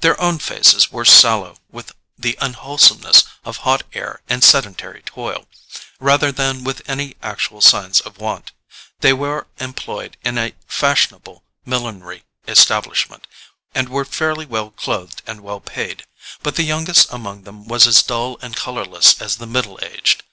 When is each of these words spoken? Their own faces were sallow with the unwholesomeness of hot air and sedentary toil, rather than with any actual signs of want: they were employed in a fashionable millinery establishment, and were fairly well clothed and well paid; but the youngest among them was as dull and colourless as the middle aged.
Their 0.00 0.20
own 0.20 0.40
faces 0.40 0.90
were 0.90 1.04
sallow 1.04 1.56
with 1.70 1.92
the 2.18 2.36
unwholesomeness 2.40 3.22
of 3.44 3.58
hot 3.58 3.84
air 3.92 4.22
and 4.28 4.42
sedentary 4.42 5.02
toil, 5.06 5.46
rather 6.00 6.32
than 6.32 6.64
with 6.64 6.82
any 6.90 7.14
actual 7.22 7.60
signs 7.60 8.00
of 8.00 8.18
want: 8.18 8.50
they 9.02 9.12
were 9.12 9.46
employed 9.60 10.16
in 10.24 10.36
a 10.36 10.54
fashionable 10.66 11.44
millinery 11.64 12.24
establishment, 12.48 13.28
and 13.72 13.88
were 13.88 14.04
fairly 14.04 14.46
well 14.46 14.72
clothed 14.72 15.22
and 15.28 15.42
well 15.42 15.60
paid; 15.60 16.02
but 16.42 16.56
the 16.56 16.64
youngest 16.64 17.06
among 17.12 17.44
them 17.44 17.68
was 17.68 17.86
as 17.86 18.02
dull 18.02 18.36
and 18.42 18.56
colourless 18.56 19.20
as 19.22 19.36
the 19.36 19.46
middle 19.46 19.78
aged. 19.80 20.24